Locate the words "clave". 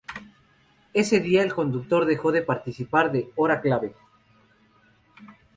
3.61-3.93